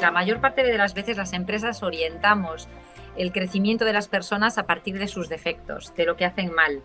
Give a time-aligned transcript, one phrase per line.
[0.00, 2.68] la mayor parte de las veces las empresas orientamos
[3.16, 6.82] el crecimiento de las personas a partir de sus defectos, de lo que hacen mal.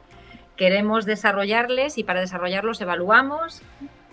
[0.57, 3.61] Queremos desarrollarles y para desarrollarlos evaluamos,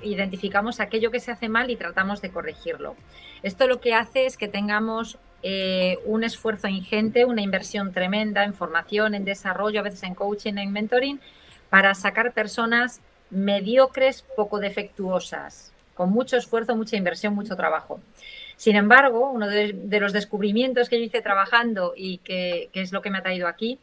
[0.03, 2.97] identificamos aquello que se hace mal y tratamos de corregirlo.
[3.43, 8.55] Esto lo que hace es que tengamos eh, un esfuerzo ingente, una inversión tremenda en
[8.55, 11.21] formación, en desarrollo, a veces en coaching, en mentoring,
[11.71, 13.01] para sacar personas
[13.31, 18.01] mediocres, poco defectuosas, con mucho esfuerzo, mucha inversión, mucho trabajo.
[18.63, 23.11] Sin embargo, uno de, los descubrimientos que yo hice trabajando y que, es lo que
[23.11, 23.81] me ha traído aquí,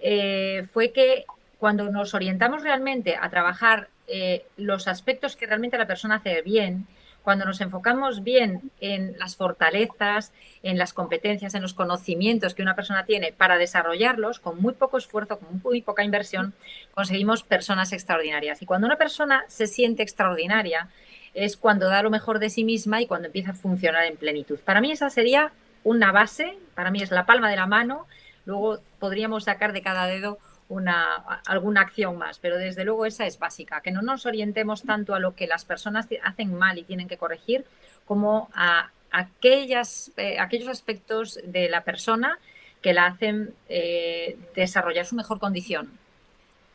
[0.00, 1.26] eh, fue que
[1.58, 6.86] cuando nos orientamos realmente a trabajar eh, los aspectos que realmente la persona hace bien,
[7.24, 12.74] cuando nos enfocamos bien en las fortalezas, en las competencias, en los conocimientos que una
[12.74, 16.54] persona tiene para desarrollarlos, con muy poco esfuerzo, con muy poca inversión,
[16.94, 18.62] conseguimos personas extraordinarias.
[18.62, 20.88] Y cuando una persona se siente extraordinaria,
[21.36, 24.58] es cuando da lo mejor de sí misma y cuando empieza a funcionar en plenitud.
[24.58, 25.52] Para mí esa sería
[25.84, 28.06] una base, para mí es la palma de la mano,
[28.46, 30.38] luego podríamos sacar de cada dedo
[30.70, 35.14] una, alguna acción más, pero desde luego esa es básica, que no nos orientemos tanto
[35.14, 37.66] a lo que las personas hacen mal y tienen que corregir,
[38.06, 42.38] como a aquellas, eh, aquellos aspectos de la persona
[42.80, 45.90] que la hacen eh, desarrollar su mejor condición.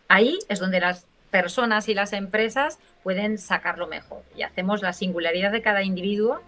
[0.08, 5.52] Ahí es donde las personas y las empresas pueden sacarlo mejor y hacemos la singularidad
[5.52, 6.42] de cada individuo,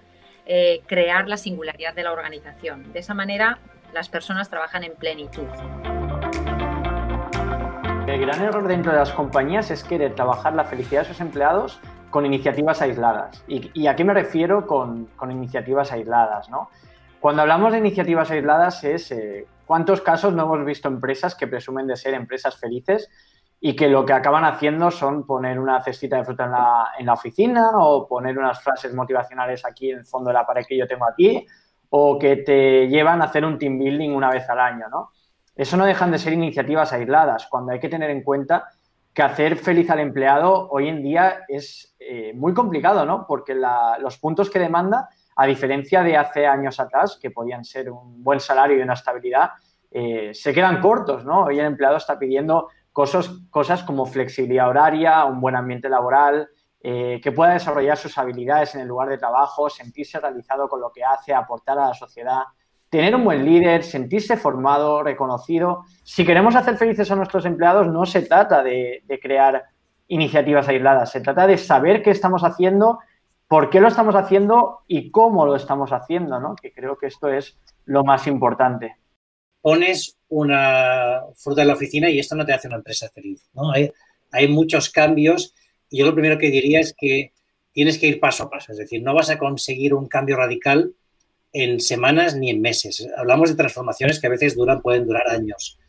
[0.45, 2.91] eh, crear la singularidad de la organización.
[2.93, 3.59] De esa manera
[3.93, 5.47] las personas trabajan en plenitud.
[8.07, 11.79] El gran error dentro de las compañías es querer trabajar la felicidad de sus empleados
[12.09, 13.43] con iniciativas aisladas.
[13.47, 16.49] ¿Y, a qué me refiero con, iniciativas aisladas?
[16.49, 16.69] ¿no?
[17.21, 21.87] Cuando hablamos de iniciativas aisladas es eh, cuántos casos no hemos visto empresas que presumen
[21.87, 23.09] de ser empresas felices
[23.65, 27.05] y que lo que acaban haciendo son poner una cestita de fruta en la, en
[27.05, 30.77] la oficina o poner unas frases motivacionales aquí en el fondo de la pared que
[30.77, 31.47] yo tengo aquí
[31.87, 35.11] o que te llevan a hacer un team building una vez al año, ¿no?
[35.55, 38.67] Eso no dejan de ser iniciativas aisladas, cuando hay que tener en cuenta
[39.13, 43.25] que hacer feliz al empleado hoy en día es eh, muy complicado, ¿no?
[43.25, 45.07] Porque los puntos que demanda,
[45.37, 49.51] a diferencia de hace años atrás, que podían ser un buen salario y una estabilidad,
[49.89, 51.45] eh, se quedan cortos, ¿no?
[51.45, 56.47] Hoy el empleado está pidiendo cosas, cosas como flexibilidad horaria, un buen ambiente laboral,
[56.79, 60.91] eh, que pueda desarrollar sus habilidades en el lugar de trabajo, sentirse realizado con lo
[60.91, 62.43] que hace, aportar a la sociedad
[62.93, 65.83] tener un buen líder, sentirse formado, reconocido.
[66.03, 69.63] Si queremos hacer felices a nuestros empleados, no se trata de, crear
[70.09, 72.99] iniciativas aisladas, se trata de saber qué estamos haciendo,
[73.47, 76.53] por qué lo estamos haciendo y cómo lo estamos haciendo, ¿no?
[76.55, 78.97] Que creo que esto es lo más importante.
[79.63, 83.71] Pones una fruta en la oficina y esto no te hace una empresa feliz, ¿no?
[83.71, 83.91] Hay,
[84.31, 85.55] hay muchos cambios
[85.89, 87.31] y yo lo primero que diría es que
[87.71, 90.93] tienes que ir paso a paso, es decir, no vas a conseguir un cambio radical
[91.53, 93.07] en semanas ni en meses.
[93.15, 95.79] Hablamos de transformaciones que a veces duran, pueden durar años.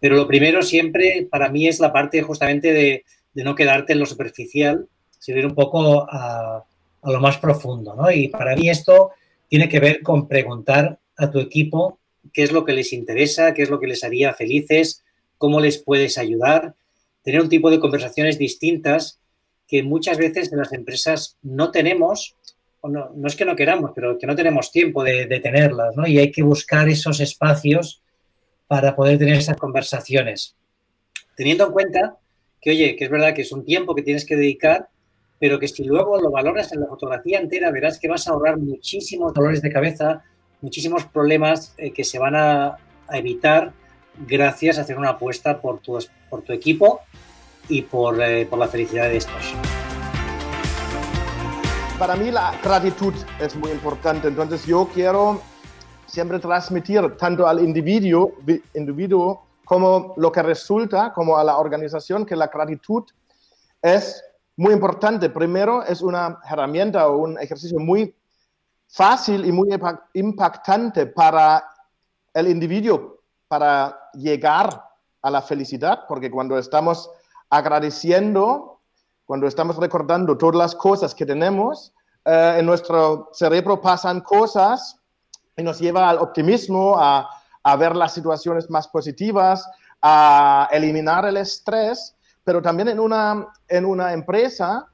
[0.00, 3.04] Pero lo primero siempre para mí es la parte justamente de,
[3.34, 4.88] no quedarte en lo superficial,
[5.18, 6.64] sino ir un poco a,
[7.02, 7.94] lo más profundo.
[7.94, 8.10] ¿no?
[8.10, 9.12] Y para mí esto
[9.48, 12.00] tiene que ver con preguntar a tu equipo
[12.34, 15.02] qué es lo que les interesa, qué es lo que les haría felices,
[15.38, 16.74] cómo les puedes ayudar,
[17.22, 19.18] tener un tipo de conversaciones distintas
[19.66, 22.36] que muchas veces en las empresas no tenemos
[22.88, 26.06] no, es que no queramos, pero que no tenemos tiempo de, tenerlas, ¿no?
[26.06, 28.02] Y hay que buscar esos espacios
[28.66, 30.54] para poder tener esas conversaciones.
[31.36, 32.16] Teniendo en cuenta
[32.60, 34.88] que, oye, que es verdad que es un tiempo que tienes que dedicar,
[35.38, 38.58] pero que si luego lo valoras en la fotografía entera, verás que vas a ahorrar
[38.58, 40.22] muchísimos dolores de cabeza,
[40.64, 42.78] muchísimos problemas eh, que se van a,
[43.12, 43.74] evitar
[44.26, 45.98] gracias a hacer una apuesta por tu,
[46.30, 47.00] por tu equipo
[47.68, 49.54] y por, eh, por la felicidad de estos
[51.98, 54.28] para mí la gratitud es muy importante.
[54.28, 55.40] Entonces yo quiero
[56.06, 58.34] siempre transmitir tanto al individuo,
[58.74, 63.04] individuo como lo que resulta, como a la organización, que la gratitud
[63.80, 64.22] es
[64.56, 65.30] muy importante.
[65.30, 68.14] Primero, es una herramienta o un ejercicio muy
[68.88, 69.68] fácil y muy
[70.14, 71.64] impactante para
[72.32, 74.88] el individuo, para llegar
[75.22, 77.10] a la felicidad, porque cuando estamos
[77.50, 78.74] agradeciendo
[79.24, 81.92] cuando estamos recordando todas las cosas que tenemos,
[82.24, 84.98] eh, en nuestro cerebro pasan cosas
[85.56, 87.28] y nos lleva al optimismo, a,
[87.78, 89.66] ver las situaciones más positivas,
[90.02, 92.14] a eliminar el estrés,
[92.44, 94.86] pero también en una, en una empresa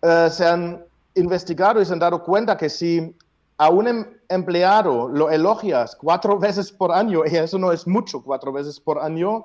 [0.00, 3.16] eh, se han investigado y se han dado cuenta que si
[3.58, 8.22] a un em, empleado lo elogias cuatro veces por año, y eso no es mucho,
[8.22, 9.44] cuatro veces por año,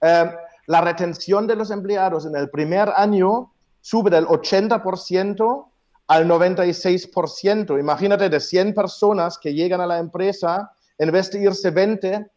[0.00, 0.30] eh,
[0.66, 5.66] la retención de los empleados en el primer año sube del 80%
[6.06, 7.78] al 96%.
[7.78, 12.30] Imagínate de 100 personas que llegan a la empresa, en vez de irse 20,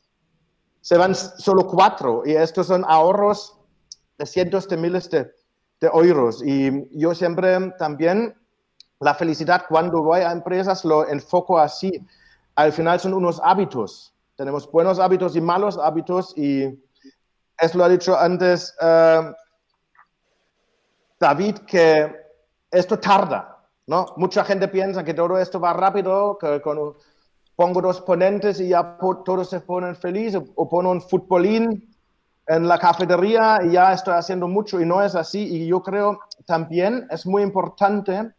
[0.81, 3.57] se van solo 4 y estos son ahorros
[4.18, 5.31] de cientos de miles de,
[5.80, 6.41] de euros.
[6.45, 8.35] Y yo siempre también
[8.99, 11.91] la felicidad cuando voy a empresas lo enfoco así.
[12.55, 14.13] Al final son unos hábitos.
[14.35, 16.63] Tenemos buenos hábitos y malos hábitos y
[17.59, 19.31] es lo ha dicho antes eh,
[21.19, 22.15] David que
[22.69, 24.13] esto tarda, ¿no?
[24.17, 26.95] Mucha gente piensa que todo esto va rápido, que con,
[27.55, 31.91] pongo dos ponentes y ya todos se ponen felices o, pongo un futbolín
[32.45, 35.39] en la cafetería y ya estoy haciendo mucho y no es así.
[35.39, 38.31] Y yo creo también es muy importante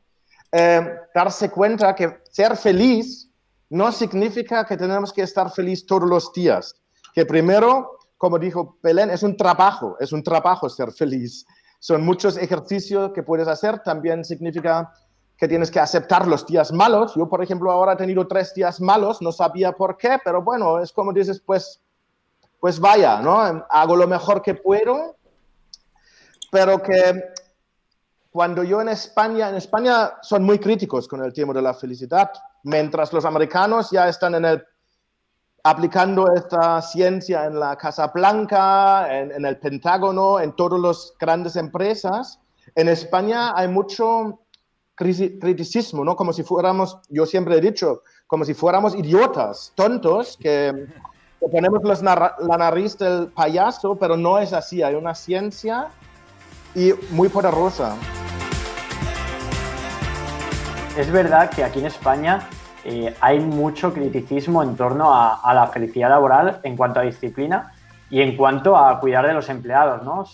[0.52, 3.30] eh, darse cuenta que ser feliz
[3.70, 6.74] no significa que tenemos que estar feliz todos los días.
[7.14, 11.46] Que primero, como dijo Belén, es un trabajo, es un trabajo ser feliz.
[11.78, 13.80] Son muchos ejercicios que puedes hacer.
[13.80, 14.90] También significa
[15.36, 17.14] que tienes que aceptar los días malos.
[17.14, 20.80] Yo, por ejemplo, ahora he tenido tres días malos, no sabía por qué, pero bueno,
[20.80, 21.80] es como dices, pues,
[22.58, 23.38] pues vaya, ¿no?
[23.70, 25.16] Hago lo mejor que puedo,
[26.50, 27.22] pero que
[28.38, 32.30] cuando yo en España, en España son muy críticos con el tema de la felicidad,
[32.62, 34.64] mientras los americanos ya están en el
[35.64, 42.38] aplicando esta ciencia en la Casa Blanca, en, el Pentágono, en todas las grandes empresas.
[42.76, 44.38] En España hay mucho
[44.94, 46.14] criticismo, ¿no?
[46.14, 50.86] Como si fuéramos, yo siempre he dicho, como si fuéramos idiotas, tontos, que,
[51.40, 54.80] ponemos la nariz del payaso, pero no es así.
[54.80, 55.88] Hay una ciencia
[56.76, 57.96] y muy poderosa.
[60.98, 62.40] Es verdad que aquí en España
[62.84, 67.72] eh, hay mucho criticismo en torno a, la felicidad laboral en cuanto a disciplina
[68.10, 70.02] y en cuanto a cuidar de los empleados.
[70.02, 70.24] ¿no?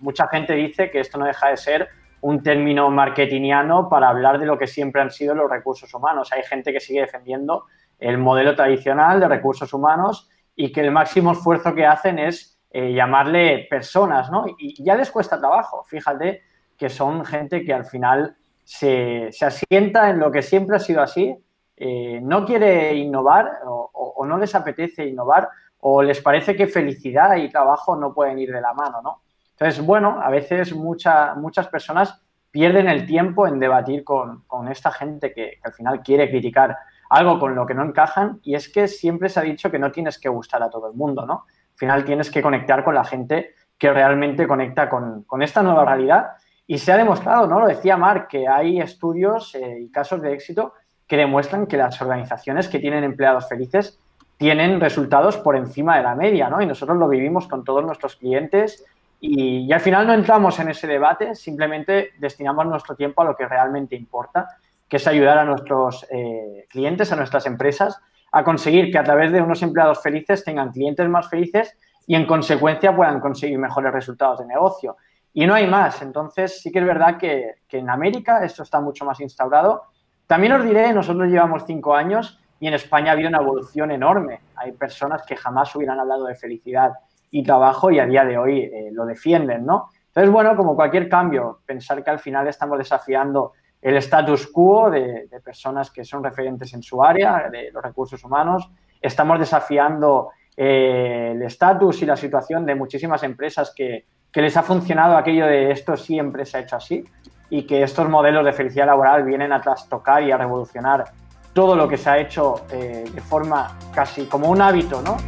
[0.00, 1.88] mucha gente dice que esto no deja de ser
[2.20, 6.30] un término marketingiano para hablar de lo que siempre han sido los recursos humanos.
[6.30, 7.64] Hay gente que sigue defendiendo
[7.98, 12.92] el modelo tradicional de recursos humanos y que el máximo esfuerzo que hacen es eh,
[12.92, 14.44] llamarle personas, ¿no?
[14.58, 15.84] Y ya les cuesta trabajo.
[15.84, 16.42] Fíjate
[16.76, 21.36] que son gente que al final se, asienta en lo que siempre ha sido así
[21.76, 25.48] eh, no quiere innovar o, no les apetece innovar
[25.80, 29.22] o les parece que felicidad y trabajo no pueden ir de la mano, ¿no?
[29.50, 32.22] Entonces, bueno, a veces muchas personas
[32.52, 36.76] pierden el tiempo en debatir con, esta gente que, al final quiere criticar
[37.10, 39.90] algo con lo que no encajan y es que siempre se ha dicho que no
[39.90, 41.46] tienes que gustar a todo el mundo, ¿no?
[41.72, 46.32] Al final tienes que conectar con la gente que realmente conecta con, esta nueva realidad
[46.66, 47.60] y se ha demostrado, ¿no?
[47.60, 50.74] Lo decía Mark, que hay estudios eh, y casos de éxito
[51.06, 53.98] que demuestran que las organizaciones que tienen empleados felices
[54.36, 56.60] tienen resultados por encima de la media, ¿no?
[56.60, 58.84] Y nosotros lo vivimos con todos nuestros clientes
[59.20, 63.46] y, al final no entramos en ese debate, simplemente destinamos nuestro tiempo a lo que
[63.46, 64.48] realmente importa,
[64.88, 68.00] que es ayudar a nuestros eh, clientes, a nuestras empresas,
[68.32, 72.26] a conseguir que a través de unos empleados felices tengan clientes más felices y en
[72.26, 74.96] consecuencia puedan conseguir mejores resultados de negocio.
[75.34, 76.02] Y no hay más.
[76.02, 79.92] Entonces sí que es verdad que, que en América esto está mucho más instaurado
[80.32, 84.40] también os diré, nosotros llevamos cinco años y en España ha habido una evolución enorme.
[84.56, 86.92] Hay personas que jamás hubieran hablado de felicidad
[87.30, 89.90] y trabajo y a día de hoy eh, lo defienden, ¿no?
[90.06, 95.28] Entonces, bueno, como cualquier cambio, pensar que al final estamos desafiando el status quo de,
[95.44, 98.70] personas que son referentes en su área, de los recursos humanos,
[99.02, 104.62] estamos desafiando eh, el estatus y la situación de muchísimas empresas que, que les ha
[104.62, 107.04] funcionado aquello de esto siempre se ha hecho así
[107.50, 111.04] y que estos modelos de felicidad laboral vienen a trastocar y a revolucionar
[111.52, 115.18] todo lo que se ha hecho eh, de forma casi como un hábito, ¿no?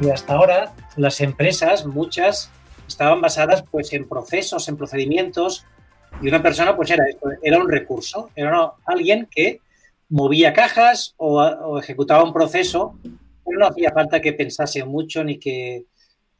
[0.00, 2.52] Y hasta ahora las empresas, muchas,
[2.86, 5.66] estaban basadas pues en procesos, en procedimientos
[6.22, 7.04] y una persona pues era
[7.42, 9.60] era un recurso, era alguien que
[10.08, 12.96] movía cajas o, o ejecutaba un proceso,
[13.44, 15.86] pero no hacía falta que pensase mucho ni que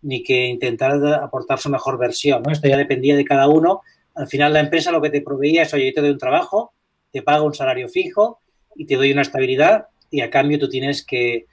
[0.04, 2.42] ni que intentar aportar su mejor versión.
[2.42, 2.52] ¿no?
[2.52, 3.80] Esto ya dependía de cada uno.
[4.14, 6.72] Al final la empresa lo que te proveía es, oye, yo te doy un trabajo,
[7.10, 8.40] te pago un salario fijo
[8.76, 11.46] y te doy una estabilidad y a cambio tú tienes que,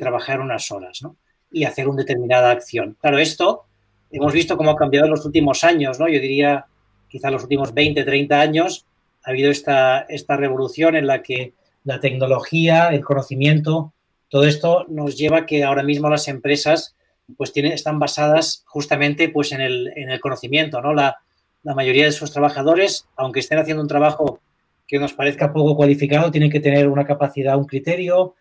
[0.00, 1.16] trabajar unas horas ¿no?
[1.50, 2.96] y hacer una determinada acción.
[2.98, 3.66] Claro, esto
[4.10, 6.08] hemos visto cómo ha cambiado en los últimos años, ¿no?
[6.08, 6.64] Yo diría
[7.08, 8.86] quizá los últimos 20, 30 años
[9.22, 11.52] ha habido esta, esta revolución en la que
[11.84, 13.92] la tecnología, el conocimiento,
[14.30, 16.96] todo esto nos lleva a que ahora mismo las empresas
[17.36, 20.94] pues tiene, están basadas justamente pues en el, en el conocimiento, ¿no?
[20.94, 21.18] La,
[21.62, 24.40] la, mayoría de sus trabajadores, aunque estén haciendo un trabajo
[24.86, 28.34] que nos parezca poco cualificado, tienen que tener una capacidad, un criterio,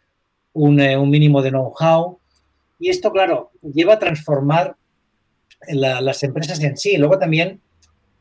[0.53, 2.17] un, eh, un mínimo de know-how.
[2.79, 4.75] Y esto, claro, lleva a transformar
[5.67, 6.97] las empresas en sí.
[6.97, 7.61] Luego también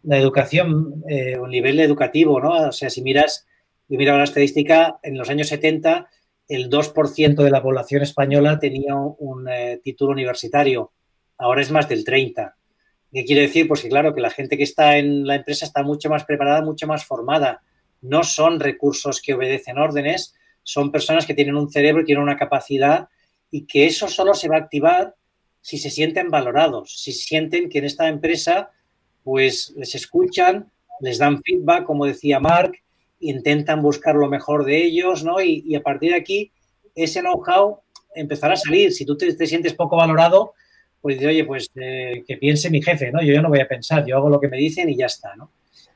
[0.03, 2.69] la educación, eh, un nivel educativo, ¿no?
[2.69, 3.47] O sea, si miras,
[3.89, 6.09] yo miraba la estadística, en los años 70
[6.51, 10.91] el 2% de la población española tenía un eh, título universitario,
[11.39, 12.55] ahora es más del 30%.
[13.13, 13.69] ¿Qué quiere decir?
[13.69, 16.63] Pues que claro, que la gente que está en la empresa está mucho más preparada,
[16.63, 17.63] mucho más formada.
[18.03, 23.09] No son recursos que obedecen órdenes, son personas que tienen un cerebro tienen una capacidad
[23.51, 25.15] y que eso solo se va a activar
[25.61, 28.71] si se sienten valorados, si sienten que en esta empresa
[29.23, 32.73] pues les escuchan, les dan feedback, como decía Mark,
[33.21, 35.41] intentan buscar lo mejor de ellos, ¿no?
[35.41, 36.51] Y, a partir de aquí,
[36.95, 37.81] ese know-how
[38.15, 38.93] empezará a salir.
[38.93, 40.55] Si tú te, sientes poco valorado,
[41.01, 43.23] pues dices, oye, pues eh, que piense mi jefe, ¿no?
[43.23, 45.51] Yo no voy a pensar, yo hago lo que me dicen y ya está, ¿no?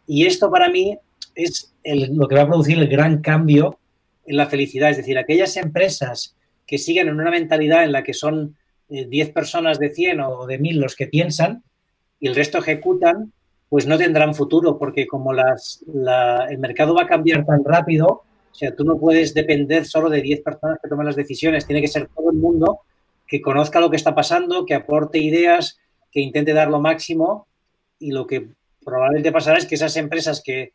[0.06, 0.98] Y esto para mí
[1.34, 3.78] es lo que va a producir el gran cambio
[4.26, 4.90] en la felicidad.
[4.90, 8.56] Es decir, aquellas empresas que siguen en una mentalidad en la que son
[8.88, 11.62] 10 eh, personas de 100 o de 1000 los que piensan
[12.20, 13.32] y el resto ejecutan,
[13.68, 15.84] pues no tendrán futuro, porque como las,
[16.48, 20.22] el mercado va a cambiar tan rápido, o sea, tú no puedes depender solo de
[20.22, 22.80] 10 personas que tomen las decisiones, tiene que ser todo el mundo
[23.26, 25.80] que conozca lo que está pasando, que aporte ideas,
[26.12, 27.48] que intente dar lo máximo
[27.98, 28.48] y lo que
[28.84, 30.72] probablemente pasará es que esas empresas que,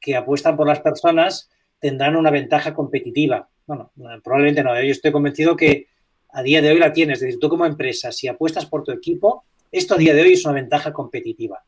[0.00, 3.48] que apuestan por las personas tendrán una ventaja competitiva.
[3.66, 3.90] Bueno,
[4.24, 4.74] probablemente no.
[4.74, 5.88] Yo estoy convencido que
[6.30, 7.18] a día de hoy la tienes.
[7.18, 10.32] Es decir, tú como empresa, si apuestas por tu equipo, esto a día de hoy
[10.32, 11.62] es una ventaja competitiva.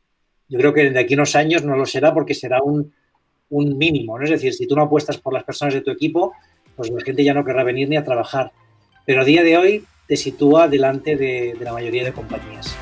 [0.51, 2.93] Yo creo que de aquí a unos años no lo será porque será un,
[3.49, 4.19] mínimo.
[4.19, 4.25] ¿no?
[4.25, 6.33] Es decir, si tú no apuestas por las personas de tu equipo,
[6.75, 8.51] pues la gente ya no querrá venir ni a trabajar.
[9.07, 12.77] Pero a día de hoy te sitúa delante de, de la mayoría de compañías.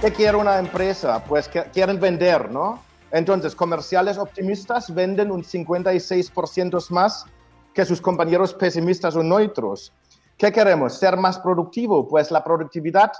[0.00, 1.22] ¿Qué quiere una empresa?
[1.24, 2.82] Pues que quieren vender, ¿no?
[3.10, 7.26] Entonces, comerciales optimistas venden un 56% más
[7.74, 9.92] que sus compañeros pesimistas o neutros.
[10.38, 10.94] ¿Qué queremos?
[10.98, 12.08] ¿Ser más productivo?
[12.08, 13.12] Pues la productividad,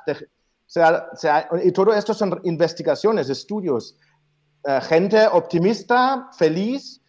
[1.64, 3.96] y todo esto son investigaciones, estudios.
[4.64, 7.00] Eh, gente optimista, feliz,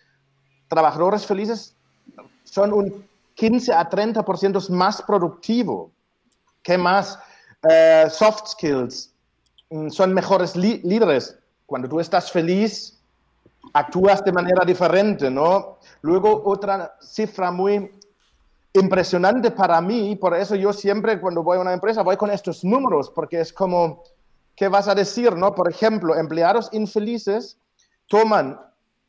[0.67, 1.75] trabajadores felices
[2.43, 5.91] son un 15 a 30% más productivo.
[6.63, 7.19] ¿Qué más?
[7.69, 9.13] Eh, soft skills,
[9.69, 12.99] mm, son mejores líderes, cuando tú estás feliz,
[13.73, 15.77] actúas de manera diferente, ¿no?
[16.01, 17.91] Luego, otra cifra muy
[18.73, 22.63] impresionante para mí, por eso yo siempre cuando voy a una empresa voy con estos
[22.63, 24.03] números, porque es como,
[24.55, 25.53] ¿qué vas a decir, no?
[25.53, 27.57] Por ejemplo, empleados infelices
[28.07, 28.59] toman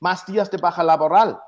[0.00, 1.38] más días de baja laboral,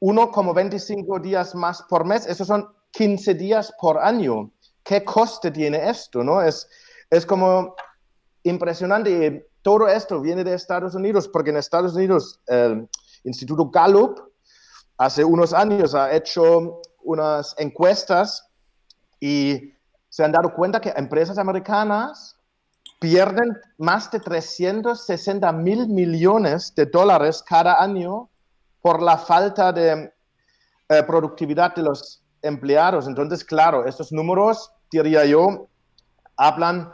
[0.00, 4.50] uno como 25 días más por mes, esos son 15 días por año.
[4.82, 6.42] ¿Qué coste tiene esto, no?
[6.42, 6.68] Es,
[7.08, 7.74] es como
[8.42, 12.88] impresionante todo esto viene de Estados Unidos, porque en Estados Unidos el
[13.24, 14.20] Instituto Gallup
[14.98, 18.48] hace unos años ha hecho unas encuestas
[19.20, 19.74] y
[20.08, 22.36] se han dado cuenta que empresas americanas
[22.98, 28.28] pierden más de 360 mil millones de dólares cada año
[28.80, 30.12] por la falta de
[30.88, 33.06] eh, productividad de los empleados.
[33.06, 35.68] Entonces, claro, estos números, diría yo,
[36.36, 36.92] hablan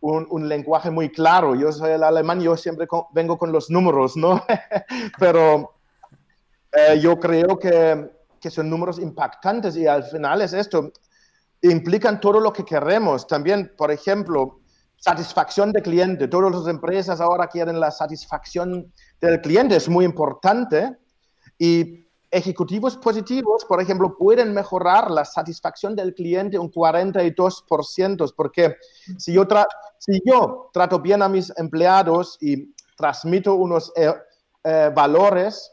[0.00, 1.54] un, lenguaje muy claro.
[1.54, 4.42] Yo soy el alemán, yo siempre vengo con los números, ¿no?
[5.18, 5.74] Pero
[6.72, 10.92] eh, yo creo que, que, son números impactantes y al final es esto,
[11.62, 13.26] implican todo lo que queremos.
[13.26, 14.60] También, por ejemplo,
[14.96, 16.28] satisfacción de cliente.
[16.28, 20.96] Todas las empresas ahora quieren la satisfacción del cliente, es muy importante.
[21.58, 28.76] Y ejecutivos positivos, por ejemplo, pueden mejorar la satisfacción del cliente un 42%, porque
[29.18, 29.46] si yo,
[29.98, 34.12] si yo trato bien a mis empleados y transmito unos eh,
[34.64, 35.72] eh, valores,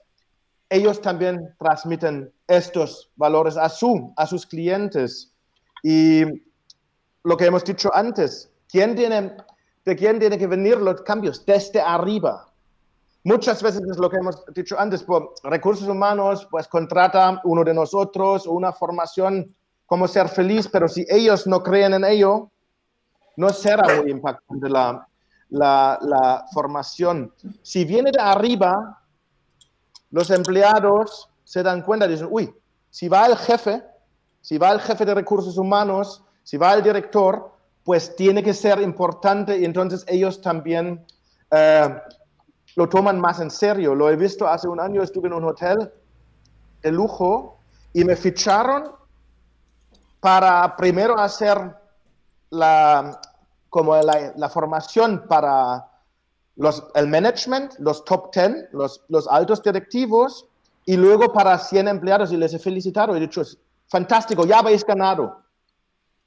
[0.69, 5.33] ellos también transmiten estos valores a, su, a sus clientes.
[5.83, 6.23] Y
[7.23, 9.35] lo que hemos dicho antes, ¿quién tiene,
[9.85, 11.45] ¿de quién tiene que venir los cambios?
[11.45, 12.47] Desde arriba.
[13.23, 17.73] Muchas veces es lo que hemos dicho antes, por recursos humanos, pues contrata uno de
[17.73, 19.53] nosotros una formación
[19.85, 22.49] como ser feliz, pero si ellos no creen en ello,
[23.37, 25.07] no será muy impactante la,
[25.49, 27.33] la, la formación.
[27.61, 29.01] Si viene de arriba,
[30.11, 32.53] los empleados se dan cuenta y dicen, uy,
[32.89, 33.83] si va el jefe,
[34.41, 37.51] si va el jefe de recursos humanos, si va el director,
[37.83, 41.05] pues tiene que ser importante y entonces ellos también
[41.51, 42.01] eh,
[42.75, 43.95] lo toman más en serio.
[43.95, 45.91] Lo he visto hace un año, estuve en un hotel
[46.81, 47.57] de lujo
[47.93, 48.91] y me ficharon
[50.19, 51.75] para primero hacer
[52.49, 53.19] la,
[53.69, 55.87] como la, formación para
[56.57, 60.47] los, el management, los top 10, los, los altos directivos,
[60.85, 63.15] y luego para 100 empleados y les he felicitado.
[63.15, 63.41] He dicho,
[63.87, 65.43] fantástico, ya habéis ganado.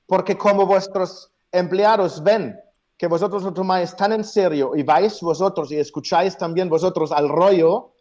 [0.06, 2.58] Porque como vuestros empleados ven
[2.96, 7.30] que vosotros lo tomáis tan en serio y vais vosotros y escucháis también vosotros al
[7.30, 7.94] rollo,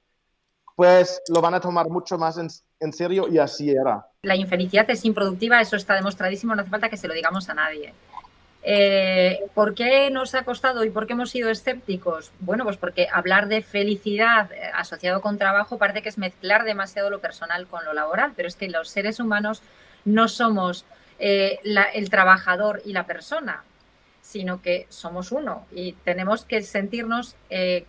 [0.76, 4.06] pues lo van a tomar mucho más en, serio y así era.
[4.24, 7.54] La infelicidad es improductiva, eso está demostradísimo, no hace falta que se lo digamos a
[7.54, 7.94] nadie.
[8.62, 12.32] Eh, ¿Por qué nos ha costado y por qué hemos sido escépticos?
[12.40, 17.10] Bueno, pues porque hablar de felicidad eh, asociado con trabajo parece que es mezclar demasiado
[17.10, 19.62] lo personal con lo laboral, pero es que los seres humanos
[20.04, 20.86] no somos
[21.20, 21.60] eh,
[21.94, 23.64] el trabajador y la persona,
[24.22, 27.86] sino que somos uno y tenemos que sentirnos de,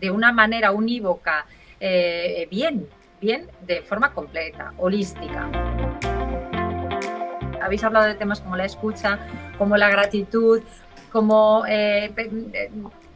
[0.00, 1.46] de, una manera unívoca,
[1.80, 2.88] bien,
[3.20, 5.50] bien, de forma completa, holística
[7.64, 9.18] habéis hablado de temas como la escucha,
[9.58, 10.62] como la gratitud,
[11.10, 12.70] como eh, eh,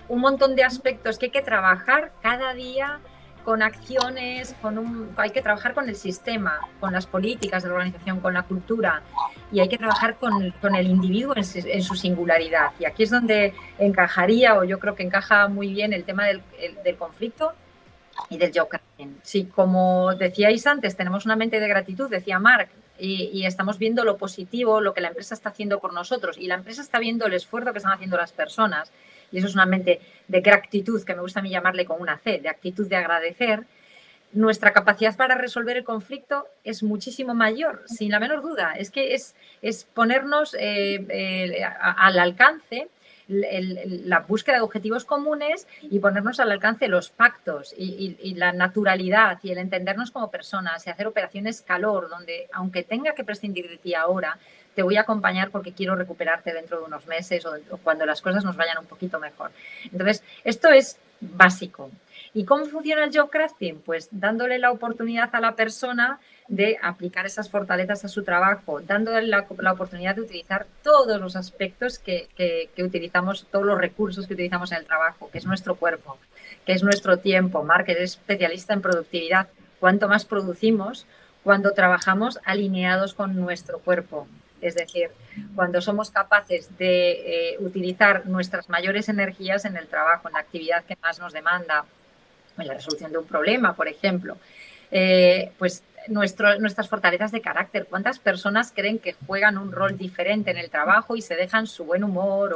[0.08, 3.00] un montón de aspectos que hay que trabajar cada día
[3.44, 7.76] con acciones, con un, hay que trabajar con el sistema, con las políticas de la
[7.76, 9.02] organización, con la cultura
[9.50, 12.72] y hay que trabajar con, con el individuo en, su singularidad.
[12.78, 16.42] Y aquí es donde encajaría, o yo creo que encaja muy bien el tema del,
[16.84, 17.52] del conflicto
[18.28, 18.68] y del yo
[19.22, 24.16] Sí, como decíais antes, tenemos una mente de gratitud, decía Mark, y, estamos viendo lo
[24.16, 27.34] positivo, lo que la empresa está haciendo por nosotros y la empresa está viendo el
[27.34, 28.92] esfuerzo que están haciendo las personas
[29.30, 32.18] y eso es una mente de gratitud, que me gusta a mí llamarle con una
[32.18, 33.64] C, de actitud de agradecer,
[34.32, 38.74] nuestra capacidad para resolver el conflicto es muchísimo mayor, sin la menor duda.
[38.74, 42.88] Es que es, es ponernos eh, eh, al alcance
[43.28, 49.50] la búsqueda de objetivos comunes y ponernos al alcance los pactos y, la naturalidad y
[49.50, 53.94] el entendernos como personas y hacer operaciones calor, donde aunque tenga que prescindir de ti
[53.94, 54.38] ahora,
[54.74, 58.22] te voy a acompañar porque quiero recuperarte dentro de unos meses o, o cuando las
[58.22, 59.50] cosas nos vayan un poquito mejor.
[59.92, 61.90] Entonces, esto es básico.
[62.32, 63.80] ¿Y cómo funciona el job crafting?
[63.80, 69.26] Pues dándole la oportunidad a la persona de aplicar esas fortalezas a su trabajo, dándole
[69.26, 74.78] la, oportunidad de utilizar todos los aspectos que, utilizamos, todos los recursos que utilizamos en
[74.78, 76.18] el trabajo, que es nuestro cuerpo,
[76.64, 77.62] que es nuestro tiempo.
[77.62, 79.48] Mark es especialista en productividad.
[79.78, 81.06] Cuanto más producimos,
[81.44, 84.26] cuando trabajamos alineados con nuestro cuerpo.
[84.60, 85.10] Es decir,
[85.54, 90.82] cuando somos capaces de eh, utilizar nuestras mayores energías en el trabajo, en la actividad
[90.84, 91.84] que más nos demanda,
[92.58, 94.36] en la resolución de un problema, por ejemplo,
[94.90, 97.86] eh, pues nuestras fortalezas de carácter.
[97.88, 101.84] ¿Cuántas personas creen que juegan un rol diferente en el trabajo y se dejan su
[101.84, 102.54] buen humor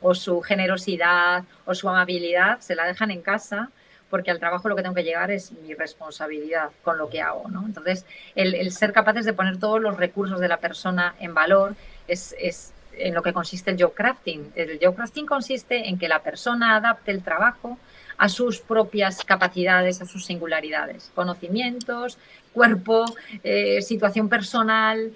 [0.00, 3.70] o, su generosidad o su amabilidad, se la dejan en casa?
[4.10, 7.48] porque al trabajo lo que tengo que llegar es mi responsabilidad con lo que hago.
[7.48, 7.64] ¿no?
[7.66, 8.06] Entonces,
[8.36, 11.74] el, ser capaces de poner todos los recursos de la persona en valor
[12.06, 14.52] es, es, en lo que consiste el job crafting.
[14.54, 17.76] El job crafting consiste en que la persona adapte el trabajo
[18.16, 22.18] a sus propias capacidades, a sus singularidades, conocimientos,
[22.52, 23.04] cuerpo,
[23.42, 25.12] eh, situación personal,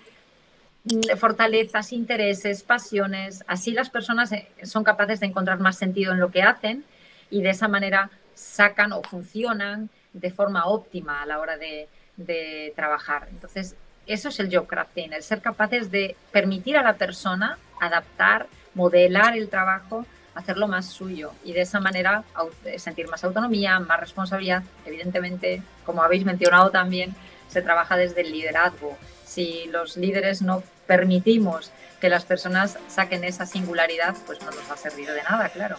[0.84, 3.44] mm, fortalezas, intereses, pasiones.
[3.46, 6.84] Así las personas eh, son capaces de encontrar más sentido en lo que hacen
[7.30, 12.72] y de esa manera sacan o funcionan de forma óptima a la hora de, de
[12.74, 13.28] trabajar.
[13.30, 18.46] Entonces, eso es el job crafting, el ser capaces de permitir a la persona adaptar,
[18.74, 20.06] modelar el trabajo
[20.38, 22.22] hacerlo más suyo y de esa manera
[22.76, 24.62] sentir más autonomía, más responsabilidad.
[24.86, 27.14] Evidentemente, como habéis mencionado también,
[27.48, 28.96] se trabaja desde el liderazgo.
[29.24, 34.74] Si los líderes no permitimos que las personas saquen esa singularidad, pues no nos va
[34.74, 35.76] a servir de nada, claro.